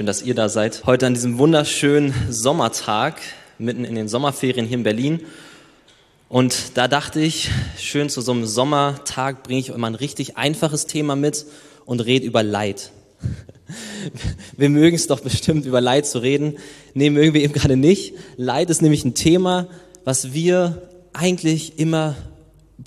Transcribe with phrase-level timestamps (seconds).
[0.00, 0.84] Schön, dass ihr da seid.
[0.86, 3.20] Heute an diesem wunderschönen Sommertag,
[3.58, 5.20] mitten in den Sommerferien hier in Berlin.
[6.30, 10.38] Und da dachte ich, schön zu so einem Sommertag bringe ich euch mal ein richtig
[10.38, 11.44] einfaches Thema mit
[11.84, 12.92] und rede über Leid.
[14.56, 16.56] Wir mögen es doch bestimmt, über Leid zu reden.
[16.94, 18.14] Nee, mögen wir eben gerade nicht.
[18.36, 19.66] Leid ist nämlich ein Thema,
[20.04, 22.16] was wir eigentlich immer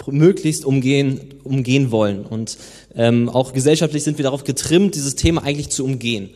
[0.08, 2.26] möglichst umgehen, umgehen wollen.
[2.26, 2.58] Und
[2.96, 6.32] ähm, auch gesellschaftlich sind wir darauf getrimmt, dieses Thema eigentlich zu umgehen.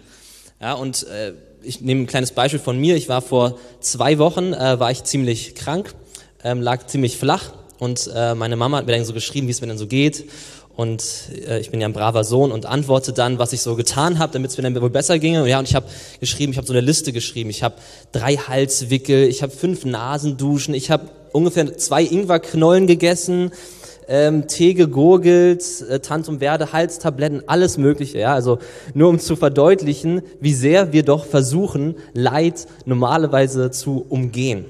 [0.62, 2.96] Ja, und äh, ich nehme ein kleines Beispiel von mir.
[2.96, 5.94] Ich war vor zwei Wochen, äh, war ich ziemlich krank,
[6.44, 9.62] ähm, lag ziemlich flach und äh, meine Mama hat mir dann so geschrieben, wie es
[9.62, 10.30] mir denn so geht.
[10.76, 11.04] Und
[11.48, 14.32] äh, ich bin ja ein braver Sohn und antworte dann, was ich so getan habe,
[14.32, 15.42] damit es mir dann wohl besser ginge.
[15.42, 15.88] Und ja, und ich habe
[16.20, 17.50] geschrieben, ich habe so eine Liste geschrieben.
[17.50, 17.76] Ich habe
[18.12, 23.52] drei Halswickel, ich habe fünf Nasenduschen, ich habe ungefähr zwei Ingwerknollen gegessen,
[24.08, 28.20] ähm, Tee gegurgelt, äh, Tantum Verde, Halstabletten, alles Mögliche.
[28.20, 28.60] Ja, also
[28.94, 34.66] nur um zu verdeutlichen, wie sehr wir doch versuchen, Leid normalerweise zu umgehen.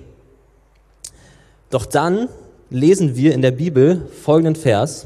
[1.69, 2.29] Doch dann
[2.69, 5.05] lesen wir in der Bibel folgenden Vers.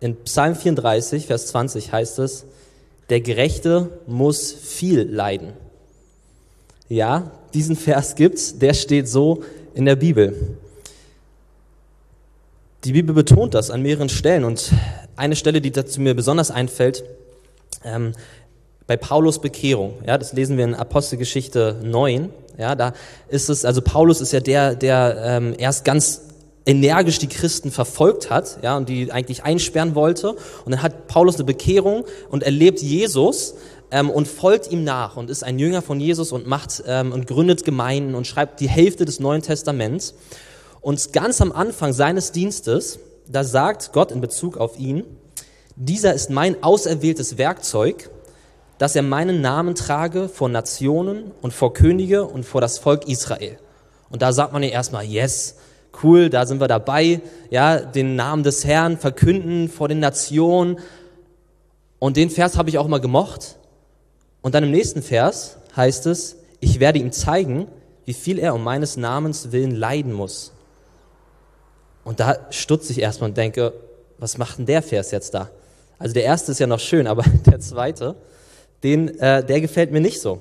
[0.00, 2.44] In Psalm 34, Vers 20 heißt es,
[3.08, 5.52] der Gerechte muss viel leiden.
[6.88, 9.42] Ja, diesen Vers gibt's, der steht so
[9.76, 10.56] in der Bibel.
[12.84, 14.72] Die Bibel betont das an mehreren Stellen und
[15.16, 17.04] eine Stelle, die dazu mir besonders einfällt,
[17.84, 18.12] ähm,
[18.86, 22.94] bei Paulus Bekehrung, ja, das lesen wir in Apostelgeschichte 9, ja, da
[23.28, 26.22] ist es, also Paulus ist ja der, der ähm, erst ganz
[26.64, 30.32] energisch die Christen verfolgt hat, ja, und die eigentlich einsperren wollte.
[30.64, 33.54] Und dann hat Paulus eine Bekehrung und erlebt Jesus
[33.90, 37.26] ähm, und folgt ihm nach und ist ein Jünger von Jesus und macht ähm, und
[37.26, 40.14] gründet Gemeinden und schreibt die Hälfte des Neuen Testaments.
[40.80, 42.98] Und ganz am Anfang seines Dienstes,
[43.28, 45.04] da sagt Gott in Bezug auf ihn,
[45.74, 48.08] dieser ist mein auserwähltes Werkzeug,
[48.78, 53.58] dass er meinen Namen trage vor Nationen und vor Könige und vor das Volk Israel.
[54.10, 55.56] Und da sagt man ja erstmal, yes,
[56.02, 57.20] cool, da sind wir dabei,
[57.50, 60.78] ja, den Namen des Herrn verkünden vor den Nationen.
[61.98, 63.55] Und den Vers habe ich auch mal gemocht.
[64.46, 67.66] Und dann im nächsten Vers heißt es, ich werde ihm zeigen,
[68.04, 70.52] wie viel er um meines Namens willen leiden muss.
[72.04, 73.72] Und da stutze ich erstmal und denke,
[74.18, 75.50] was macht denn der Vers jetzt da?
[75.98, 78.14] Also der erste ist ja noch schön, aber der zweite,
[78.84, 80.40] den, äh, der gefällt mir nicht so.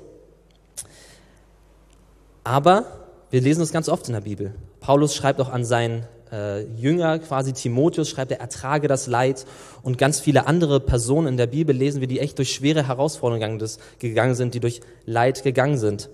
[2.44, 2.86] Aber
[3.32, 4.54] wir lesen das ganz oft in der Bibel.
[4.82, 6.06] Paulus schreibt auch an seinen
[6.36, 9.46] äh, Jünger, quasi Timotheus, schreibt er, ertrage das Leid.
[9.84, 13.60] Und ganz viele andere Personen in der Bibel lesen wir, die echt durch schwere Herausforderungen
[14.00, 16.10] gegangen sind, die durch Leid gegangen sind.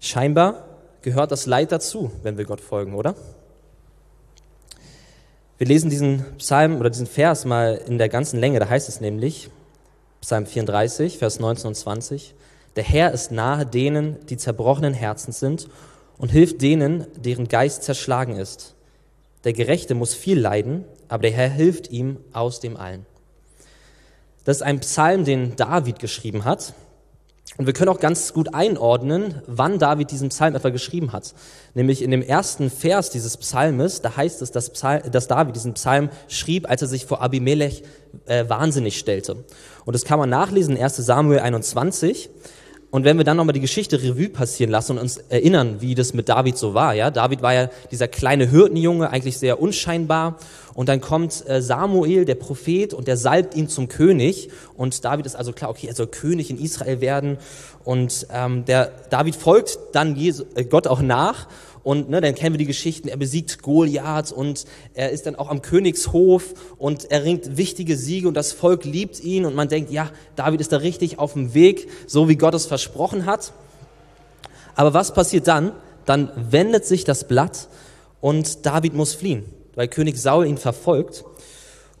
[0.00, 0.64] Scheinbar
[1.02, 3.14] gehört das Leid dazu, wenn wir Gott folgen, oder?
[5.58, 8.58] Wir lesen diesen Psalm oder diesen Vers mal in der ganzen Länge.
[8.58, 9.50] Da heißt es nämlich,
[10.20, 12.34] Psalm 34, Vers 19 und 20,
[12.76, 15.68] der Herr ist nahe denen, die zerbrochenen Herzens sind
[16.18, 18.74] und hilft denen, deren Geist zerschlagen ist.
[19.44, 23.06] Der Gerechte muss viel leiden, aber der Herr hilft ihm aus dem allen.
[24.44, 26.74] Das ist ein Psalm, den David geschrieben hat.
[27.56, 31.34] Und wir können auch ganz gut einordnen, wann David diesen Psalm etwa geschrieben hat.
[31.74, 35.74] Nämlich in dem ersten Vers dieses Psalmes, da heißt es, dass, Psalm, dass David diesen
[35.74, 37.84] Psalm schrieb, als er sich vor Abimelech
[38.26, 39.44] äh, wahnsinnig stellte.
[39.84, 42.30] Und das kann man nachlesen in 1 Samuel 21.
[42.94, 46.14] Und wenn wir dann nochmal die Geschichte Revue passieren lassen und uns erinnern, wie das
[46.14, 50.38] mit David so war, ja, David war ja dieser kleine Hirtenjunge, eigentlich sehr unscheinbar.
[50.74, 54.48] Und dann kommt äh, Samuel, der Prophet, und der salbt ihn zum König.
[54.76, 57.38] Und David ist also klar, okay, er soll König in Israel werden.
[57.82, 61.48] Und ähm, der David folgt dann Jesu, äh, Gott auch nach
[61.84, 64.64] und ne, dann kennen wir die Geschichten, er besiegt Goliath und
[64.94, 69.22] er ist dann auch am Königshof und er ringt wichtige Siege und das Volk liebt
[69.22, 72.54] ihn und man denkt, ja, David ist da richtig auf dem Weg, so wie Gott
[72.54, 73.52] es versprochen hat.
[74.74, 75.72] Aber was passiert dann?
[76.06, 77.68] Dann wendet sich das Blatt
[78.22, 81.24] und David muss fliehen, weil König Saul ihn verfolgt.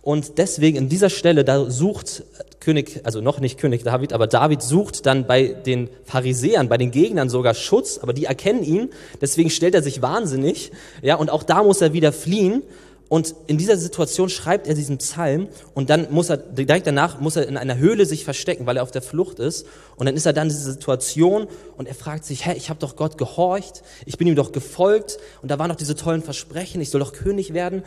[0.00, 2.24] Und deswegen in dieser Stelle, da sucht
[2.64, 6.90] König, also noch nicht König David, aber David sucht dann bei den Pharisäern, bei den
[6.90, 8.90] Gegnern sogar Schutz, aber die erkennen ihn,
[9.20, 10.72] deswegen stellt er sich wahnsinnig,
[11.02, 12.62] ja, und auch da muss er wieder fliehen.
[13.10, 17.36] Und in dieser Situation schreibt er diesen Psalm und dann muss er, direkt danach muss
[17.36, 19.66] er in einer Höhle sich verstecken, weil er auf der Flucht ist.
[19.96, 21.46] Und dann ist er dann in dieser Situation
[21.76, 25.18] und er fragt sich, hä, ich habe doch Gott gehorcht, ich bin ihm doch gefolgt
[25.42, 27.84] und da waren doch diese tollen Versprechen, ich soll doch König werden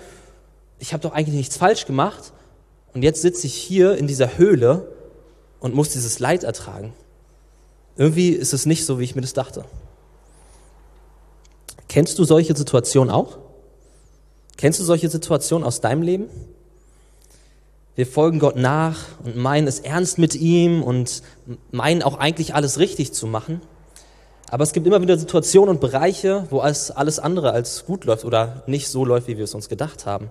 [0.80, 2.34] ich habe doch eigentlich nichts falsch gemacht
[2.94, 4.92] und jetzt sitze ich hier in dieser Höhle
[5.60, 6.94] und muss dieses Leid ertragen.
[7.96, 9.66] Irgendwie ist es nicht so, wie ich mir das dachte.
[11.90, 13.38] Kennst du solche Situationen auch?
[14.58, 16.30] Kennst du solche Situationen aus deinem Leben?
[17.96, 21.24] Wir folgen Gott nach und meinen es ernst mit ihm und
[21.72, 23.62] meinen auch eigentlich alles richtig zu machen.
[24.50, 28.24] Aber es gibt immer wieder Situationen und Bereiche, wo es alles andere als gut läuft
[28.24, 30.30] oder nicht so läuft, wie wir es uns gedacht haben.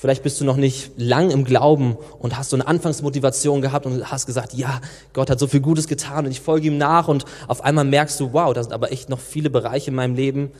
[0.00, 4.10] Vielleicht bist du noch nicht lang im Glauben und hast so eine Anfangsmotivation gehabt und
[4.10, 4.80] hast gesagt, ja,
[5.12, 8.18] Gott hat so viel Gutes getan und ich folge ihm nach und auf einmal merkst
[8.18, 10.52] du, wow, da sind aber echt noch viele Bereiche in meinem Leben,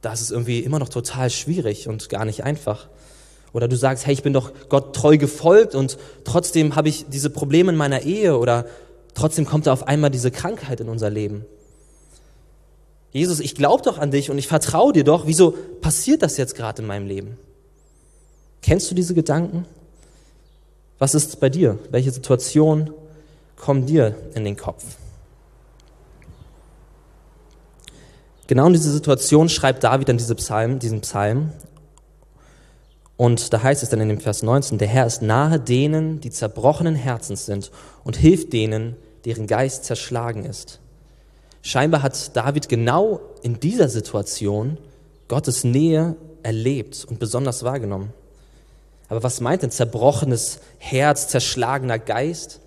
[0.00, 2.88] da ist es irgendwie immer noch total schwierig und gar nicht einfach.
[3.52, 7.30] Oder du sagst, hey, ich bin doch Gott treu gefolgt und trotzdem habe ich diese
[7.30, 8.66] Probleme in meiner Ehe oder
[9.14, 11.44] trotzdem kommt da auf einmal diese Krankheit in unser Leben.
[13.12, 15.28] Jesus, ich glaube doch an dich und ich vertraue dir doch.
[15.28, 17.38] Wieso passiert das jetzt gerade in meinem Leben?
[18.62, 19.66] Kennst du diese Gedanken?
[20.98, 21.78] Was ist bei dir?
[21.90, 22.94] Welche Situation
[23.56, 24.84] kommen dir in den Kopf?
[28.46, 31.52] Genau in diese Situation schreibt David dann diese Psalm, diesen Psalm.
[33.16, 36.30] Und da heißt es dann in dem Vers 19, der Herr ist nahe denen, die
[36.30, 37.70] zerbrochenen Herzens sind
[38.04, 40.80] und hilft denen, deren Geist zerschlagen ist.
[41.62, 44.78] Scheinbar hat David genau in dieser Situation
[45.28, 48.12] Gottes Nähe erlebt und besonders wahrgenommen.
[49.12, 52.60] Aber was meint denn zerbrochenes Herz, zerschlagener Geist?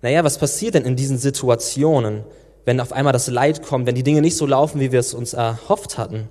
[0.00, 2.24] Naja, was passiert denn in diesen Situationen,
[2.64, 5.12] wenn auf einmal das Leid kommt, wenn die Dinge nicht so laufen, wie wir es
[5.12, 6.30] uns erhofft hatten?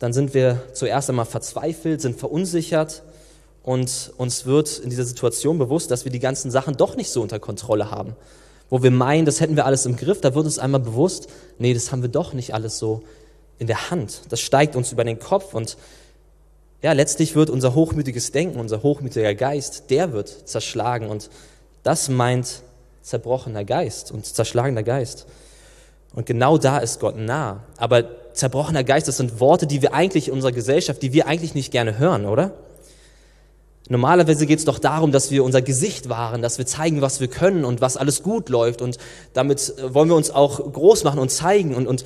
[0.00, 3.04] Dann sind wir zuerst einmal verzweifelt, sind verunsichert
[3.62, 7.22] und uns wird in dieser Situation bewusst, dass wir die ganzen Sachen doch nicht so
[7.22, 8.16] unter Kontrolle haben.
[8.68, 11.28] Wo wir meinen, das hätten wir alles im Griff, da wird uns einmal bewusst,
[11.58, 13.02] nee, das haben wir doch nicht alles so
[13.58, 14.24] in der Hand.
[14.28, 15.78] Das steigt uns über den Kopf und
[16.82, 21.30] ja, letztlich wird unser hochmütiges Denken, unser hochmütiger Geist, der wird zerschlagen und
[21.82, 22.62] das meint
[23.02, 25.26] zerbrochener Geist und zerschlagener Geist.
[26.14, 27.62] Und genau da ist Gott nah.
[27.76, 31.54] Aber zerbrochener Geist, das sind Worte, die wir eigentlich in unserer Gesellschaft, die wir eigentlich
[31.54, 32.52] nicht gerne hören, oder?
[33.88, 37.28] Normalerweise geht es doch darum, dass wir unser Gesicht wahren, dass wir zeigen, was wir
[37.28, 38.82] können und was alles gut läuft.
[38.82, 38.98] Und
[39.32, 41.74] damit wollen wir uns auch groß machen und zeigen.
[41.74, 42.04] Und, und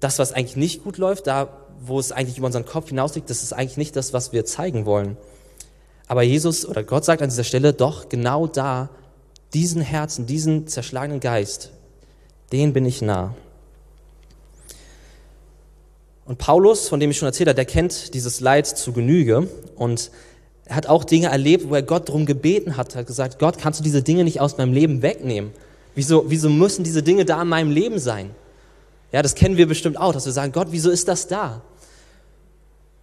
[0.00, 1.48] das, was eigentlich nicht gut läuft, da
[1.80, 4.86] wo es eigentlich über unseren Kopf hinausliegt, das ist eigentlich nicht das, was wir zeigen
[4.86, 5.16] wollen.
[6.06, 8.90] Aber Jesus oder Gott sagt an dieser Stelle doch genau da,
[9.54, 11.70] diesen Herzen, diesen zerschlagenen Geist,
[12.52, 13.34] den bin ich nah.
[16.26, 20.10] Und Paulus, von dem ich schon erzählt habe, der kennt dieses Leid zu Genüge und
[20.64, 23.80] er hat auch Dinge erlebt, wo er Gott darum gebeten hat, hat gesagt, Gott, kannst
[23.80, 25.50] du diese Dinge nicht aus meinem Leben wegnehmen?
[25.94, 28.30] Wieso, wieso müssen diese Dinge da in meinem Leben sein?
[29.14, 31.62] Ja, das kennen wir bestimmt auch, dass wir sagen, Gott, wieso ist das da?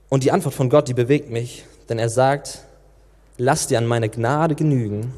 [0.10, 2.66] Und die Antwort von Gott, die bewegt mich, denn er sagt,
[3.38, 5.14] lass dir an meine Gnade genügen,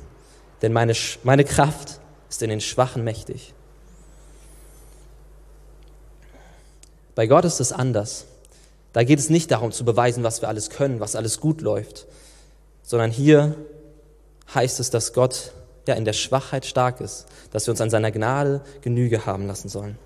[0.61, 0.93] denn meine,
[1.23, 1.99] meine Kraft
[2.29, 3.55] ist in den Schwachen mächtig.
[7.15, 8.25] Bei Gott ist es anders.
[8.91, 12.05] Da geht es nicht darum zu beweisen, was wir alles können, was alles gut läuft,
[12.83, 13.55] sondern hier
[14.53, 15.53] heißt es, dass Gott
[15.87, 19.69] ja in der Schwachheit stark ist, dass wir uns an seiner Gnade Genüge haben lassen
[19.69, 19.97] sollen.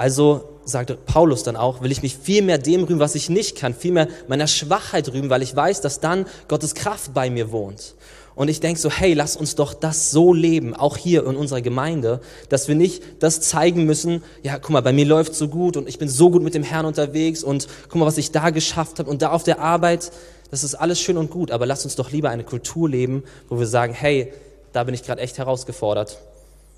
[0.00, 3.54] Also sagte Paulus dann auch, will ich mich viel mehr dem rühmen, was ich nicht
[3.54, 7.52] kann, viel mehr meiner Schwachheit rühmen, weil ich weiß, dass dann Gottes Kraft bei mir
[7.52, 7.96] wohnt.
[8.34, 11.60] Und ich denke so, hey, lass uns doch das so leben, auch hier in unserer
[11.60, 15.76] Gemeinde, dass wir nicht das zeigen müssen, ja, guck mal, bei mir läuft so gut
[15.76, 18.48] und ich bin so gut mit dem Herrn unterwegs und guck mal, was ich da
[18.48, 20.12] geschafft habe und da auf der Arbeit,
[20.50, 23.58] das ist alles schön und gut, aber lass uns doch lieber eine Kultur leben, wo
[23.58, 24.32] wir sagen, hey,
[24.72, 26.16] da bin ich gerade echt herausgefordert.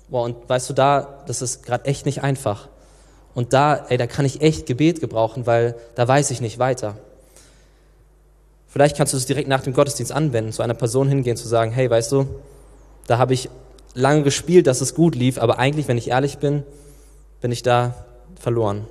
[0.09, 2.67] Boah, und weißt du, da, das ist gerade echt nicht einfach.
[3.35, 6.97] Und da, ey, da kann ich echt Gebet gebrauchen, weil da weiß ich nicht weiter.
[8.67, 11.71] Vielleicht kannst du es direkt nach dem Gottesdienst anwenden, zu einer Person hingehen, zu sagen,
[11.71, 12.27] hey, weißt du,
[13.07, 13.49] da habe ich
[13.93, 16.63] lange gespielt, dass es gut lief, aber eigentlich, wenn ich ehrlich bin,
[17.41, 18.05] bin ich da
[18.39, 18.87] verloren.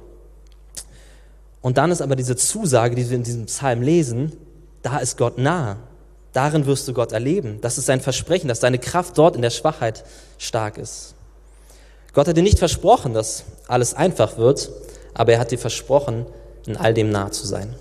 [1.60, 4.32] Und dann ist aber diese Zusage, die wir in diesem Psalm lesen,
[4.82, 5.78] da ist Gott nah.
[6.32, 7.58] Darin wirst du Gott erleben.
[7.60, 10.04] Das ist sein Versprechen, dass deine Kraft dort in der Schwachheit
[10.38, 11.14] stark ist.
[12.12, 14.70] Gott hat dir nicht versprochen, dass alles einfach wird,
[15.14, 16.26] aber er hat dir versprochen,
[16.66, 17.74] in all dem nah zu sein.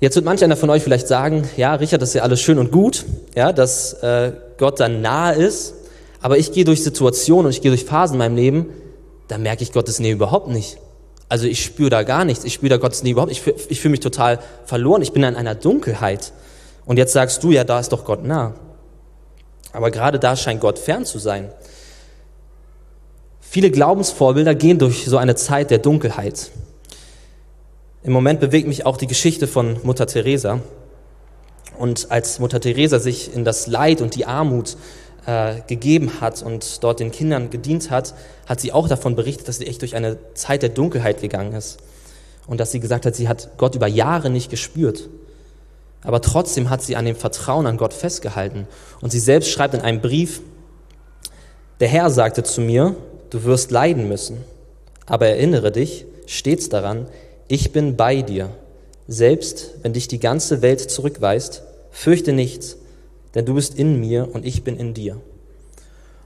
[0.00, 2.58] Jetzt wird manch einer von euch vielleicht sagen, ja, Richard, das ist ja alles schön
[2.58, 5.74] und gut, ja, dass äh, Gott dann nahe ist,
[6.20, 8.66] aber ich gehe durch Situationen und ich gehe durch Phasen in meinem Leben,
[9.26, 10.78] da merke ich Gottes Nähe überhaupt nicht.
[11.28, 13.80] Also ich spüre da gar nichts, ich spüre da Gottes Nähe überhaupt nicht, ich, ich
[13.80, 16.32] fühle mich total verloren, ich bin in einer Dunkelheit.
[16.86, 18.54] Und jetzt sagst du, ja, da ist doch Gott nah.
[19.72, 21.50] Aber gerade da scheint Gott fern zu sein.
[23.40, 26.50] Viele Glaubensvorbilder gehen durch so eine Zeit der Dunkelheit.
[28.02, 30.60] Im Moment bewegt mich auch die Geschichte von Mutter Teresa.
[31.78, 34.76] Und als Mutter Teresa sich in das Leid und die Armut
[35.26, 38.14] äh, gegeben hat und dort den Kindern gedient hat,
[38.46, 41.78] hat sie auch davon berichtet, dass sie echt durch eine Zeit der Dunkelheit gegangen ist.
[42.46, 45.08] Und dass sie gesagt hat, sie hat Gott über Jahre nicht gespürt.
[46.08, 48.66] Aber trotzdem hat sie an dem Vertrauen an Gott festgehalten.
[49.02, 50.40] Und sie selbst schreibt in einem Brief,
[51.80, 52.96] der Herr sagte zu mir,
[53.28, 54.38] du wirst leiden müssen.
[55.04, 57.08] Aber erinnere dich stets daran,
[57.46, 58.48] ich bin bei dir.
[59.06, 62.78] Selbst wenn dich die ganze Welt zurückweist, fürchte nichts,
[63.34, 65.20] denn du bist in mir und ich bin in dir.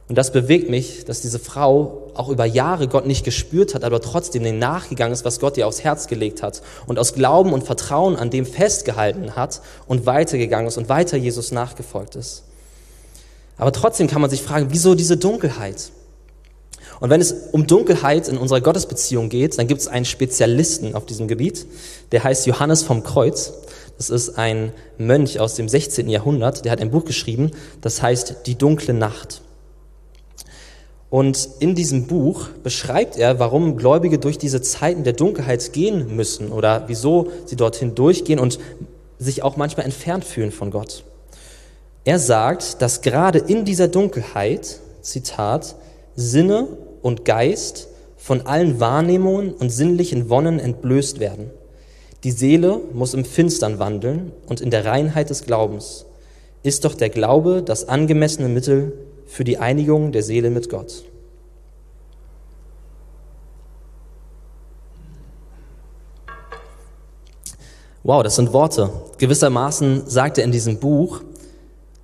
[0.08, 4.00] Und das bewegt mich, dass diese Frau auch über Jahre Gott nicht gespürt hat, aber
[4.00, 7.64] trotzdem den nachgegangen ist, was Gott ihr aufs Herz gelegt hat und aus Glauben und
[7.64, 12.42] Vertrauen an dem festgehalten hat und weitergegangen ist und weiter Jesus nachgefolgt ist.
[13.56, 15.92] Aber trotzdem kann man sich fragen, wieso diese Dunkelheit?
[17.00, 21.06] Und wenn es um Dunkelheit in unserer Gottesbeziehung geht, dann gibt es einen Spezialisten auf
[21.06, 21.66] diesem Gebiet,
[22.12, 23.52] der heißt Johannes vom Kreuz.
[23.96, 26.08] Das ist ein Mönch aus dem 16.
[26.08, 29.42] Jahrhundert, der hat ein Buch geschrieben, das heißt Die dunkle Nacht.
[31.12, 36.50] Und in diesem Buch beschreibt er, warum Gläubige durch diese Zeiten der Dunkelheit gehen müssen
[36.50, 38.58] oder wieso sie dorthin durchgehen und
[39.18, 41.04] sich auch manchmal entfernt fühlen von Gott.
[42.06, 45.74] Er sagt, dass gerade in dieser Dunkelheit, Zitat,
[46.16, 46.66] Sinne
[47.02, 51.50] und Geist von allen Wahrnehmungen und sinnlichen Wonnen entblößt werden.
[52.24, 56.06] Die Seele muss im Finstern wandeln und in der Reinheit des Glaubens
[56.62, 58.94] ist doch der Glaube das angemessene Mittel
[59.26, 61.04] für die Einigung der Seele mit Gott.
[68.04, 68.90] Wow, das sind Worte.
[69.18, 71.20] Gewissermaßen sagt er in diesem Buch,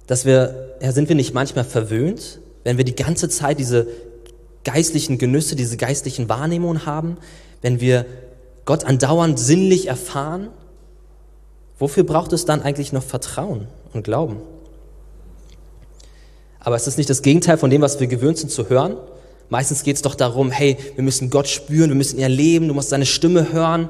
[0.06, 3.88] dass wir, ja, sind wir nicht manchmal verwöhnt, wenn wir die ganze Zeit diese
[4.64, 7.16] geistlichen Genüsse, diese geistlichen Wahrnehmungen haben,
[7.62, 8.06] wenn wir
[8.64, 10.48] Gott andauernd sinnlich erfahren,
[11.78, 14.36] wofür braucht es dann eigentlich noch Vertrauen und Glauben?
[16.60, 18.96] Aber es ist nicht das Gegenteil von dem, was wir gewöhnt sind zu hören.
[19.48, 22.74] Meistens geht es doch darum, hey, wir müssen Gott spüren, wir müssen ihn erleben, du
[22.74, 23.88] musst seine Stimme hören.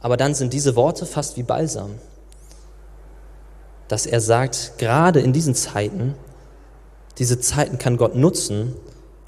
[0.00, 1.92] Aber dann sind diese Worte fast wie Balsam.
[3.88, 6.14] Dass er sagt, gerade in diesen Zeiten,
[7.18, 8.74] diese Zeiten kann Gott nutzen,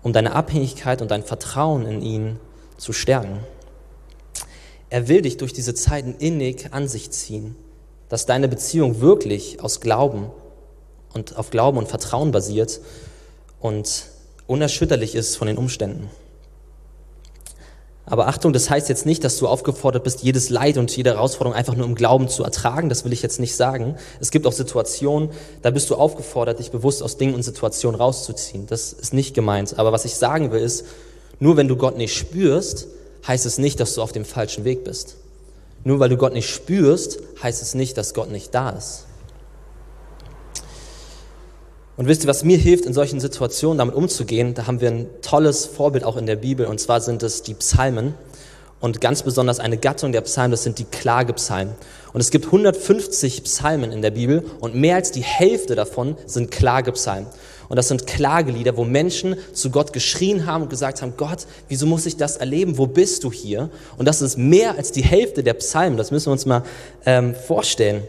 [0.03, 2.41] um deine Abhängigkeit und dein Vertrauen in ihn
[2.77, 3.41] zu stärken.
[4.89, 7.57] Er will dich durch diese Zeiten innig an sich ziehen,
[8.09, 10.31] dass deine Beziehung wirklich aus Glauben
[11.17, 12.81] und auf Glauben und Vertrauen basiert
[13.59, 14.05] und
[14.47, 16.09] unerschütterlich ist von den Umständen.
[18.09, 21.57] Aber Achtung, das heißt jetzt nicht, dass du aufgefordert bist, jedes Leid und jede Herausforderung
[21.57, 22.89] einfach nur im Glauben zu ertragen.
[22.89, 23.97] Das will ich jetzt nicht sagen.
[24.21, 25.31] Es gibt auch Situationen,
[25.63, 28.69] da bist du aufgefordert, dich bewusst aus Dingen und Situationen rauszuziehen.
[28.69, 29.77] Das ist nicht gemeint.
[29.81, 30.85] Aber was ich sagen will, ist,
[31.41, 32.87] nur wenn du Gott nicht spürst,
[33.27, 35.17] heißt es nicht, dass du auf dem falschen Weg bist.
[35.83, 39.06] Nur weil du Gott nicht spürst, heißt es nicht, dass Gott nicht da ist.
[41.97, 44.53] Und wisst ihr, was mir hilft, in solchen Situationen damit umzugehen?
[44.53, 47.55] Da haben wir ein tolles Vorbild auch in der Bibel, und zwar sind es die
[47.55, 48.15] Psalmen.
[48.79, 51.75] Und ganz besonders eine Gattung der Psalmen, das sind die Klagepsalmen.
[52.13, 56.51] Und es gibt 150 Psalmen in der Bibel und mehr als die Hälfte davon sind
[56.51, 57.27] Klagepsalmen.
[57.69, 61.87] Und das sind Klagelieder, wo Menschen zu Gott geschrien haben und gesagt haben, Gott, wieso
[61.87, 62.79] muss ich das erleben?
[62.79, 63.71] Wo bist du hier?
[63.97, 65.97] Und das ist mehr als die Hälfte der Psalmen.
[65.97, 66.63] Das müssen wir uns mal
[67.07, 68.03] ähm, vorstellen.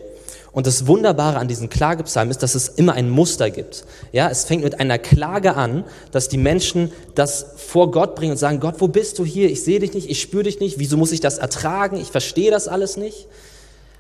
[0.58, 3.86] Und das Wunderbare an diesen Klagepsalmen ist, dass es immer ein Muster gibt.
[4.12, 8.38] Ja, es fängt mit einer Klage an, dass die Menschen das vor Gott bringen und
[8.40, 9.52] sagen, Gott, wo bist du hier?
[9.52, 10.80] Ich sehe dich nicht, ich spüre dich nicht.
[10.80, 11.98] Wieso muss ich das ertragen?
[11.98, 13.28] Ich verstehe das alles nicht.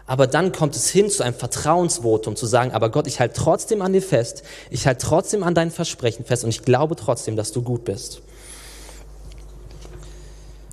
[0.07, 3.83] Aber dann kommt es hin zu einem Vertrauensvotum, zu sagen, aber Gott, ich halte trotzdem
[3.83, 7.51] an dir fest, ich halte trotzdem an dein Versprechen fest und ich glaube trotzdem, dass
[7.51, 8.23] du gut bist.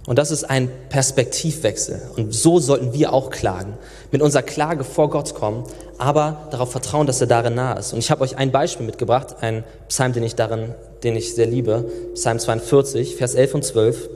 [0.07, 2.03] Und das ist ein Perspektivwechsel.
[2.17, 3.79] Und so sollten wir auch klagen.
[4.11, 5.65] Mit unserer Klage vor Gott kommen,
[5.97, 7.95] aber darauf vertrauen, dass er darin nah ist.
[7.95, 11.47] Und ich habe euch ein Beispiel mitgebracht, ein Psalm, den ich darin, den ich sehr
[11.47, 11.91] liebe.
[12.15, 14.11] Psalm 42, Vers 11 und 12.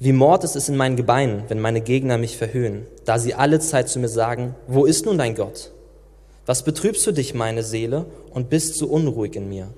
[0.00, 3.60] Wie Mord ist es in meinen Gebeinen, wenn meine Gegner mich verhöhnen, da sie alle
[3.60, 5.70] Zeit zu mir sagen, wo ist nun dein Gott?
[6.46, 9.68] Was betrübst du dich, meine Seele, und bist so unruhig in mir?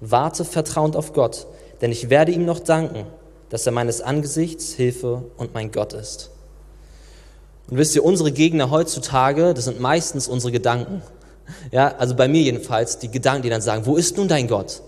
[0.00, 1.46] Warte vertrauend auf Gott,
[1.80, 3.06] denn ich werde ihm noch danken
[3.50, 6.30] dass er meines Angesichts Hilfe und mein Gott ist.
[7.70, 11.02] Und wisst ihr, unsere Gegner heutzutage, das sind meistens unsere Gedanken.
[11.70, 14.82] Ja, also bei mir jedenfalls, die Gedanken, die dann sagen, wo ist nun dein Gott?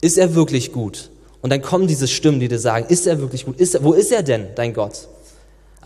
[0.00, 1.10] Ist er wirklich gut?
[1.42, 3.58] Und dann kommen diese Stimmen, die dir sagen, ist er wirklich gut?
[3.58, 5.08] Ist er, wo ist er denn, dein Gott?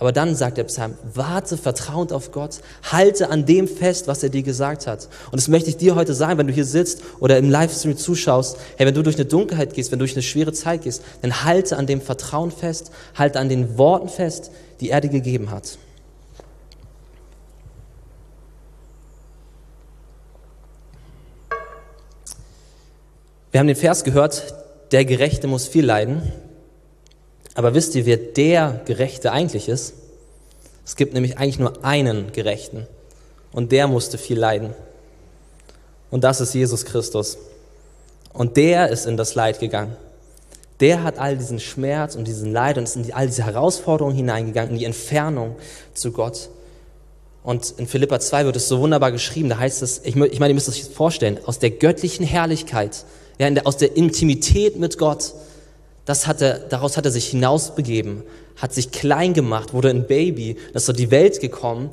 [0.01, 4.31] Aber dann sagt der Psalm, warte vertrauend auf Gott, halte an dem fest, was er
[4.31, 5.09] dir gesagt hat.
[5.27, 8.57] Und das möchte ich dir heute sagen, wenn du hier sitzt oder im Livestream zuschaust,
[8.79, 11.45] hey, wenn du durch eine Dunkelheit gehst, wenn du durch eine schwere Zeit gehst, dann
[11.45, 15.77] halte an dem Vertrauen fest, halte an den Worten fest, die er dir gegeben hat.
[23.51, 24.55] Wir haben den Vers gehört,
[24.93, 26.23] der Gerechte muss viel leiden.
[27.55, 29.95] Aber wisst ihr, wer der Gerechte eigentlich ist?
[30.85, 32.87] Es gibt nämlich eigentlich nur einen Gerechten.
[33.53, 34.75] Und der musste viel leiden.
[36.11, 37.39] Und das ist Jesus Christus.
[38.33, 39.97] Und der ist in das Leid gegangen.
[40.81, 44.73] Der hat all diesen Schmerz und diesen Leid und ist in all diese Herausforderungen hineingegangen,
[44.73, 45.57] in die Entfernung
[45.95, 46.49] zu Gott.
[47.43, 50.55] Und in Philippa 2 wird es so wunderbar geschrieben, da heißt es, ich, meine, ihr
[50.55, 53.05] müsst euch das vorstellen, aus der göttlichen Herrlichkeit,
[53.39, 55.33] ja, der, aus der Intimität mit Gott,
[56.05, 58.23] das hat er, daraus hat er sich hinausbegeben,
[58.57, 61.91] hat sich klein gemacht, wurde ein Baby, ist auf die Welt gekommen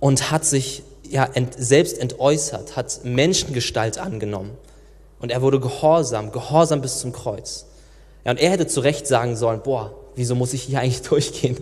[0.00, 4.50] und hat sich ja, ent, selbst entäußert, hat Menschengestalt angenommen.
[5.20, 7.66] Und er wurde gehorsam, gehorsam bis zum Kreuz.
[8.24, 11.56] Ja, und er hätte zu Recht sagen sollen, boah, wieso muss ich hier eigentlich durchgehen?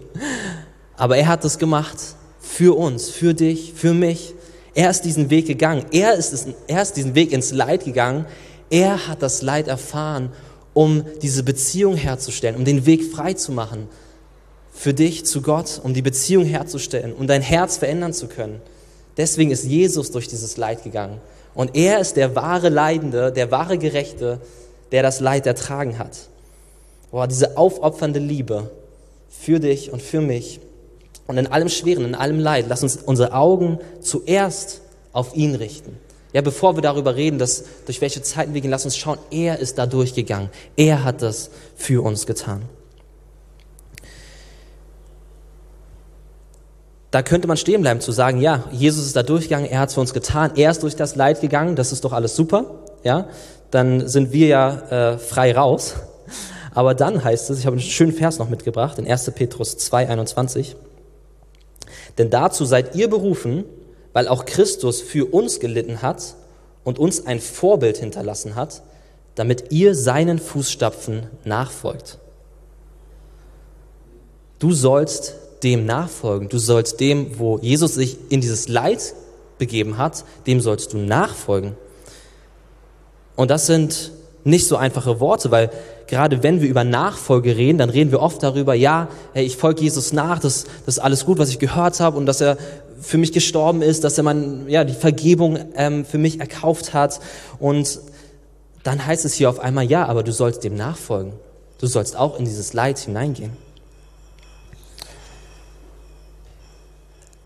[0.96, 1.96] Aber er hat das gemacht
[2.40, 4.34] für uns, für dich, für mich.
[4.74, 5.86] Er ist diesen Weg gegangen.
[5.90, 8.26] Er ist, es, er ist diesen Weg ins Leid gegangen.
[8.70, 10.30] Er hat das Leid erfahren,
[10.75, 13.88] um diese Beziehung herzustellen, um den Weg frei zu machen
[14.76, 18.61] für dich zu Gott, um die Beziehung herzustellen, um dein Herz verändern zu können.
[19.16, 21.18] Deswegen ist Jesus durch dieses Leid gegangen.
[21.54, 24.38] Und er ist der wahre Leidende, der wahre Gerechte,
[24.92, 26.28] der das Leid ertragen hat.
[27.11, 28.70] Boah, diese aufopfernde Liebe
[29.30, 30.61] für dich und für mich.
[31.26, 34.82] Und in allem Schweren, in allem Leid, lass uns unsere Augen zuerst
[35.12, 35.99] auf ihn richten.
[36.37, 39.59] Ja, bevor wir darüber reden, dass, durch welche Zeiten wir gehen, lass uns schauen, er
[39.59, 40.50] ist da durchgegangen.
[40.76, 42.61] Er hat das für uns getan.
[47.11, 49.95] Da könnte man stehen bleiben zu sagen, ja, Jesus ist da durchgegangen, er hat es
[49.95, 52.66] für uns getan, er ist durch das Leid gegangen, das ist doch alles super,
[53.02, 53.28] ja,
[53.71, 55.95] dann sind wir ja äh, frei raus.
[56.75, 59.31] Aber dann heißt es, ich habe einen schönen Vers noch mitgebracht, in 1.
[59.31, 60.76] Petrus 2, 21.
[62.19, 63.64] Denn dazu seid ihr berufen,
[64.16, 66.37] weil auch Christus für uns gelitten hat
[66.85, 68.80] und uns ein Vorbild hinterlassen hat,
[69.35, 72.16] damit ihr seinen Fußstapfen nachfolgt.
[74.58, 76.49] Du sollst dem nachfolgen.
[76.49, 79.12] Du sollst dem, wo Jesus sich in dieses Leid
[79.59, 81.76] begeben hat, dem sollst du nachfolgen.
[83.35, 84.12] Und das sind
[84.44, 85.70] nicht so einfache Worte, weil
[86.07, 89.83] gerade wenn wir über Nachfolge reden, dann reden wir oft darüber, ja, hey, ich folge
[89.83, 92.57] Jesus nach, das, das ist alles gut, was ich gehört habe und dass er
[93.00, 97.20] für mich gestorben ist, dass er mein, ja, die Vergebung ähm, für mich erkauft hat.
[97.59, 98.00] Und
[98.82, 101.32] dann heißt es hier auf einmal, ja, aber du sollst dem nachfolgen.
[101.78, 103.52] Du sollst auch in dieses Leid hineingehen.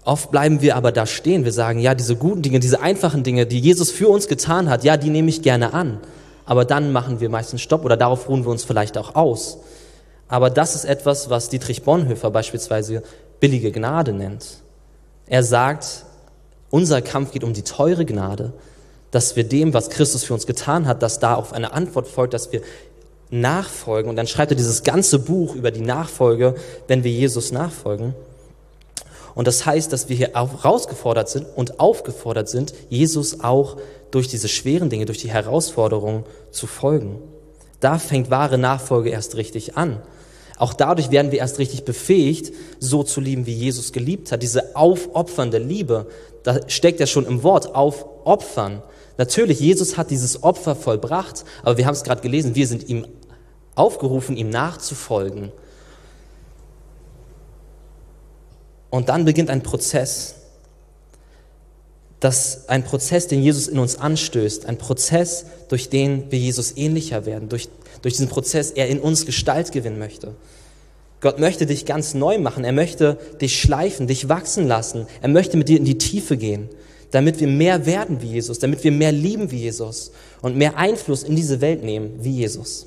[0.04, 1.44] Oft bleiben wir aber da stehen.
[1.44, 4.84] Wir sagen, ja, diese guten Dinge, diese einfachen Dinge, die Jesus für uns getan hat,
[4.84, 6.00] ja, die nehme ich gerne an
[6.50, 9.58] aber dann machen wir meistens Stopp oder darauf ruhen wir uns vielleicht auch aus.
[10.26, 13.04] Aber das ist etwas, was Dietrich Bonhoeffer beispielsweise
[13.38, 14.44] billige Gnade nennt.
[15.30, 16.04] Er sagt,
[16.70, 18.52] unser Kampf geht um die teure Gnade,
[19.12, 22.34] dass wir dem, was Christus für uns getan hat, dass da auf eine Antwort folgt,
[22.34, 22.62] dass wir
[23.30, 24.10] nachfolgen.
[24.10, 26.56] Und dann schreibt er dieses ganze Buch über die Nachfolge,
[26.88, 28.14] wenn wir Jesus nachfolgen.
[29.36, 33.76] Und das heißt, dass wir hier auch herausgefordert sind und aufgefordert sind, Jesus auch
[34.10, 37.22] durch diese schweren Dinge, durch die Herausforderungen zu folgen.
[37.78, 40.02] Da fängt wahre Nachfolge erst richtig an.
[40.60, 44.42] Auch dadurch werden wir erst richtig befähigt, so zu lieben, wie Jesus geliebt hat.
[44.42, 46.06] Diese aufopfernde Liebe,
[46.42, 48.82] da steckt ja schon im Wort aufopfern.
[49.16, 53.06] Natürlich, Jesus hat dieses Opfer vollbracht, aber wir haben es gerade gelesen, wir sind ihm
[53.74, 55.50] aufgerufen, ihm nachzufolgen.
[58.90, 60.34] Und dann beginnt ein Prozess,
[62.20, 67.24] dass ein Prozess, den Jesus in uns anstößt, ein Prozess, durch den wir Jesus ähnlicher
[67.24, 67.70] werden, durch,
[68.02, 70.34] durch diesen Prozess er in uns Gestalt gewinnen möchte.
[71.20, 75.56] Gott möchte dich ganz neu machen, er möchte dich schleifen, dich wachsen lassen, er möchte
[75.56, 76.70] mit dir in die Tiefe gehen,
[77.10, 81.22] damit wir mehr werden wie Jesus, damit wir mehr lieben wie Jesus und mehr Einfluss
[81.22, 82.86] in diese Welt nehmen wie Jesus.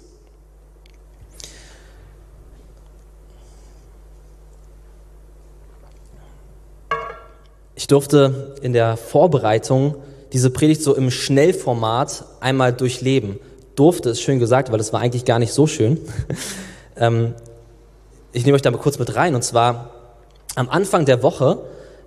[7.75, 9.95] Ich durfte in der Vorbereitung
[10.31, 13.39] diese Predigt so im Schnellformat einmal durchleben.
[13.75, 15.99] Durfte ist schön gesagt, weil es war eigentlich gar nicht so schön.
[16.97, 17.33] ähm,
[18.31, 19.35] ich nehme euch da mal kurz mit rein.
[19.35, 19.91] Und zwar
[20.55, 21.59] am Anfang der Woche,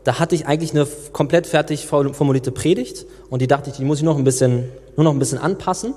[0.04, 3.98] da hatte ich eigentlich eine komplett fertig formulierte Predigt und die dachte ich, die muss
[3.98, 5.94] ich noch ein bisschen, nur noch ein bisschen anpassen.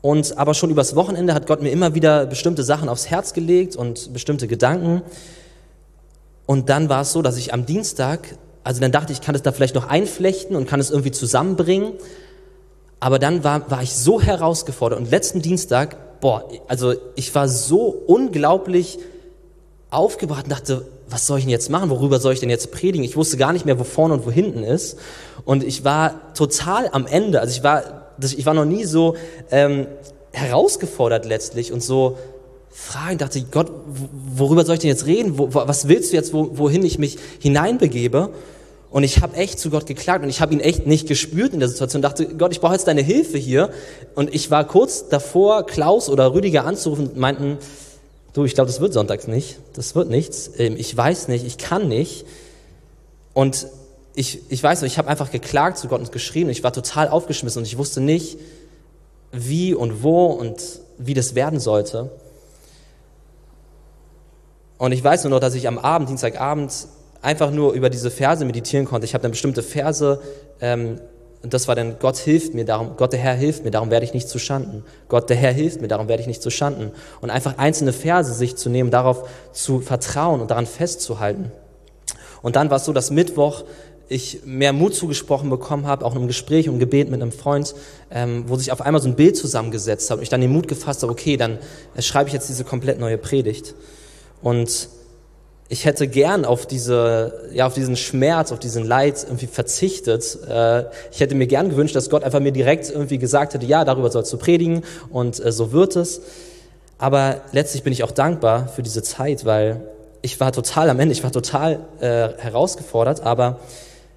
[0.00, 3.76] Und aber schon übers Wochenende hat Gott mir immer wieder bestimmte Sachen aufs Herz gelegt
[3.76, 5.02] und bestimmte Gedanken.
[6.46, 8.20] Und dann war es so, dass ich am Dienstag
[8.62, 11.92] also dann dachte ich, kann es da vielleicht noch einflechten und kann es irgendwie zusammenbringen.
[13.00, 17.86] Aber dann war, war ich so herausgefordert und letzten Dienstag, boah, also ich war so
[18.06, 18.98] unglaublich
[19.90, 21.90] aufgebracht und dachte, was soll ich denn jetzt machen?
[21.90, 23.04] Worüber soll ich denn jetzt predigen?
[23.04, 24.98] Ich wusste gar nicht mehr, wo vorne und wo hinten ist.
[25.44, 27.40] Und ich war total am Ende.
[27.40, 29.16] Also ich war, ich war noch nie so
[29.50, 29.86] ähm,
[30.32, 32.18] herausgefordert letztlich und so
[32.70, 33.72] fragen, dachte ich, Gott,
[34.36, 35.38] worüber soll ich denn jetzt reden?
[35.38, 38.30] Wo, was willst du jetzt, wo, wohin ich mich hineinbegebe?
[38.90, 41.60] Und ich habe echt zu Gott geklagt und ich habe ihn echt nicht gespürt in
[41.60, 42.02] der Situation.
[42.02, 43.70] Dachte, Gott, ich brauche jetzt deine Hilfe hier.
[44.16, 47.58] Und ich war kurz davor, Klaus oder Rüdiger anzurufen und meinten,
[48.32, 49.58] du, ich glaube, das wird sonntags nicht.
[49.74, 50.50] Das wird nichts.
[50.58, 52.26] Ähm, ich weiß nicht, ich kann nicht.
[53.32, 53.68] Und
[54.16, 56.50] ich, ich weiß nicht, ich habe einfach geklagt zu Gott und geschrieben.
[56.50, 58.38] Ich war total aufgeschmissen und ich wusste nicht,
[59.30, 60.60] wie und wo und
[60.98, 62.10] wie das werden sollte.
[64.78, 66.72] Und ich weiß nur noch, dass ich am Abend, Dienstagabend,
[67.22, 69.04] einfach nur über diese Verse meditieren konnte.
[69.04, 70.20] Ich habe dann bestimmte Verse,
[70.60, 71.00] ähm,
[71.42, 74.04] und das war dann, Gott hilft mir darum, Gott der Herr hilft mir, darum werde
[74.04, 74.84] ich nicht zu Schanden.
[75.08, 76.92] Gott der Herr hilft mir, darum werde ich nicht zu Schanden.
[77.20, 81.50] Und einfach einzelne Verse sich zu nehmen, darauf zu vertrauen und daran festzuhalten.
[82.42, 83.64] Und dann war es so, dass Mittwoch
[84.08, 87.74] ich mehr Mut zugesprochen bekommen habe, auch in einem Gespräch und Gebet mit einem Freund,
[88.10, 90.66] ähm, wo sich auf einmal so ein Bild zusammengesetzt hat und ich dann den Mut
[90.66, 91.58] gefasst habe, okay, dann
[91.98, 93.74] schreibe ich jetzt diese komplett neue Predigt.
[94.42, 94.88] Und
[95.72, 100.36] ich hätte gern auf diese, ja, auf diesen Schmerz, auf diesen Leid irgendwie verzichtet.
[100.48, 103.84] Äh, ich hätte mir gern gewünscht, dass Gott einfach mir direkt irgendwie gesagt hätte, ja,
[103.84, 106.22] darüber sollst du predigen und äh, so wird es.
[106.98, 109.82] Aber letztlich bin ich auch dankbar für diese Zeit, weil
[110.22, 113.60] ich war total am Ende, ich war total äh, herausgefordert, aber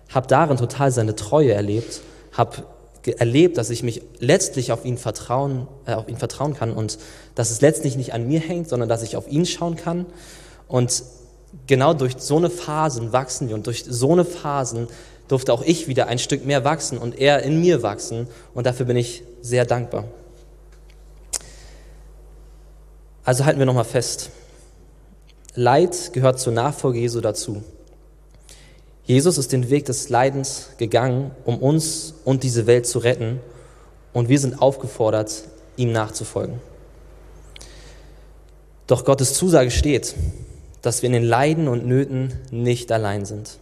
[0.09, 2.63] habe darin total seine Treue erlebt, habe
[3.05, 6.97] erlebt, dass ich mich letztlich auf ihn vertrauen, äh, auf ihn vertrauen kann und
[7.35, 10.07] dass es letztlich nicht an mir hängt, sondern dass ich auf ihn schauen kann
[10.67, 11.03] und
[11.67, 14.87] genau durch so eine Phasen wachsen wir und durch so eine Phasen
[15.27, 18.85] durfte auch ich wieder ein Stück mehr wachsen und er in mir wachsen und dafür
[18.85, 20.05] bin ich sehr dankbar.
[23.23, 24.31] Also halten wir nochmal fest.
[25.55, 27.63] Leid gehört zur Nachfolge Jesu dazu.
[29.05, 33.39] Jesus ist den Weg des Leidens gegangen, um uns und diese Welt zu retten
[34.13, 35.43] und wir sind aufgefordert,
[35.75, 36.59] ihm nachzufolgen.
[38.87, 40.15] Doch Gottes Zusage steht,
[40.83, 43.57] dass wir in den Leiden und Nöten nicht allein sind,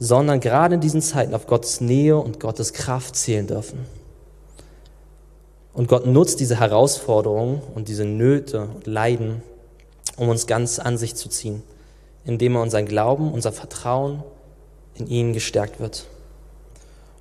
[0.00, 3.84] sondern gerade in diesen Zeiten auf Gottes Nähe und Gottes Kraft zählen dürfen.
[5.74, 9.42] Und Gott nutzt diese Herausforderungen und diese Nöte und Leiden,
[10.16, 11.62] um uns ganz an sich zu ziehen,
[12.24, 14.24] indem er unser Glauben, unser Vertrauen
[14.94, 16.06] in ihn gestärkt wird.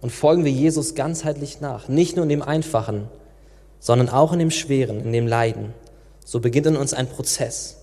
[0.01, 3.09] Und folgen wir Jesus ganzheitlich nach, nicht nur in dem Einfachen,
[3.81, 5.73] sondern auch in dem Schweren, in dem Leiden.
[6.23, 7.78] So beginnt in uns ein Prozess,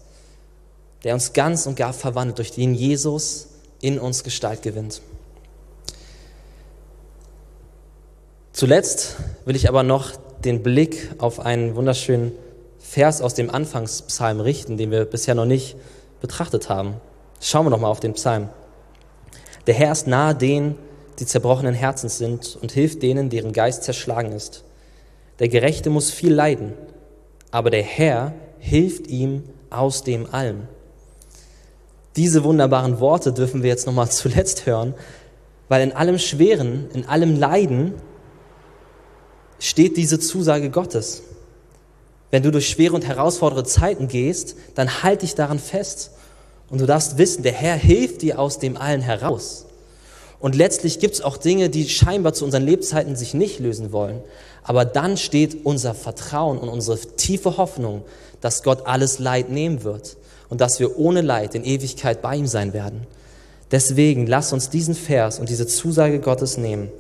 [1.07, 3.47] der uns ganz und gar verwandelt, durch den Jesus
[3.81, 5.03] in uns Gestalt gewinnt.
[8.51, 9.15] Zuletzt
[9.45, 12.33] will ich aber noch den Blick auf einen wunderschönen
[12.81, 15.77] Vers aus dem Anfangspsalm richten, den wir bisher noch nicht
[16.21, 16.97] betrachtet haben.
[17.41, 18.49] Schauen wir noch mal auf den Psalm.
[19.69, 20.75] Der Herr ist nahe denen,
[21.21, 24.65] die zerbrochenen Herzens sind und hilft denen, deren Geist zerschlagen ist.
[25.39, 26.73] Der Gerechte muss viel leiden,
[27.53, 30.67] aber der Herr hilft ihm aus dem Allem.
[32.17, 34.95] Diese wunderbaren Worte dürfen wir jetzt nochmal zuletzt hören,
[35.69, 37.95] weil in allem Schweren, in allem Leiden
[39.59, 41.23] steht diese Zusage Gottes.
[42.31, 46.13] Wenn du durch schwere und herausfordernde Zeiten gehst, dann halt dich daran fest.
[46.69, 49.67] Und du darfst wissen, der Herr hilft dir aus dem allen heraus.
[50.39, 54.21] Und letztlich gibt es auch Dinge, die scheinbar zu unseren Lebzeiten sich nicht lösen wollen.
[54.63, 58.03] Aber dann steht unser Vertrauen und unsere tiefe Hoffnung,
[58.41, 60.17] dass Gott alles Leid nehmen wird
[60.49, 63.07] und dass wir ohne Leid in Ewigkeit bei ihm sein werden.
[63.71, 66.91] Deswegen lass uns diesen Vers und diese Zusage Gottes nehmen.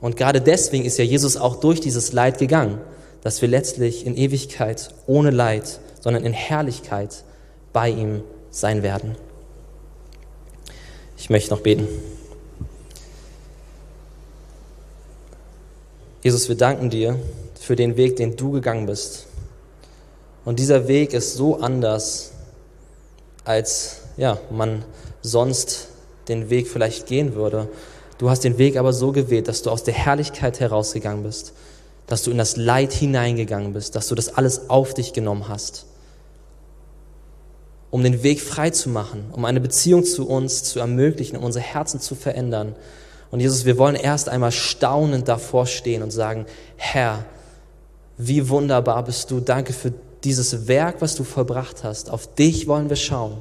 [0.00, 2.80] Und gerade deswegen ist ja Jesus auch durch dieses Leid gegangen,
[3.22, 7.24] dass wir letztlich in Ewigkeit ohne Leid, sondern in Herrlichkeit
[7.72, 9.16] bei ihm sein werden.
[11.18, 11.88] Ich möchte noch beten.
[16.22, 17.18] Jesus, wir danken dir
[17.60, 19.26] für den Weg, den du gegangen bist.
[20.44, 22.32] Und dieser Weg ist so anders
[23.46, 24.84] als ja, man
[25.22, 25.88] sonst
[26.28, 27.68] den Weg vielleicht gehen würde.
[28.18, 31.52] Du hast den Weg aber so gewählt, dass du aus der Herrlichkeit herausgegangen bist,
[32.06, 35.86] dass du in das Leid hineingegangen bist, dass du das alles auf dich genommen hast,
[37.90, 41.64] um den Weg frei zu machen, um eine Beziehung zu uns zu ermöglichen, um unsere
[41.64, 42.74] Herzen zu verändern.
[43.30, 47.24] Und Jesus, wir wollen erst einmal staunend davor stehen und sagen, Herr,
[48.18, 49.92] wie wunderbar bist du, danke für
[50.26, 53.38] dieses Werk, was du vollbracht hast, auf dich wollen wir schauen.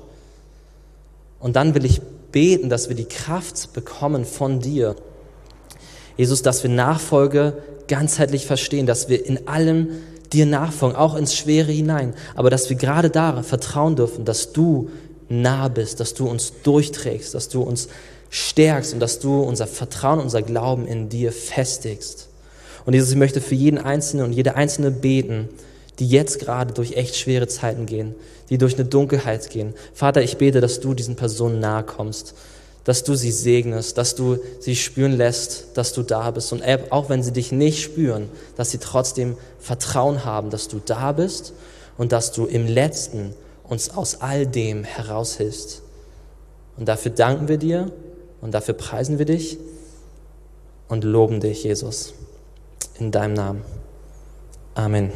[1.39, 4.95] Und dann will ich beten, dass wir die Kraft bekommen von dir.
[6.15, 9.89] Jesus, dass wir Nachfolge ganzheitlich verstehen, dass wir in allem
[10.31, 14.89] dir nachfolgen, auch ins Schwere hinein, aber dass wir gerade da vertrauen dürfen, dass du
[15.27, 17.87] nah bist, dass du uns durchträgst, dass du uns
[18.29, 22.27] stärkst und dass du unser Vertrauen, unser Glauben in dir festigst.
[22.85, 25.49] Und Jesus, ich möchte für jeden Einzelnen und jede Einzelne beten,
[25.99, 28.15] die jetzt gerade durch echt schwere Zeiten gehen,
[28.49, 29.73] die durch eine Dunkelheit gehen.
[29.93, 32.35] Vater, ich bete, dass du diesen Personen nahe kommst,
[32.83, 36.53] dass du sie segnest, dass du sie spüren lässt, dass du da bist.
[36.53, 41.11] Und auch wenn sie dich nicht spüren, dass sie trotzdem Vertrauen haben, dass du da
[41.11, 41.53] bist
[41.97, 45.81] und dass du im letzten uns aus all dem heraushilfst.
[46.77, 47.91] Und dafür danken wir dir
[48.41, 49.57] und dafür preisen wir dich
[50.87, 52.13] und loben dich, Jesus,
[52.99, 53.61] in deinem Namen.
[54.75, 55.11] Amen.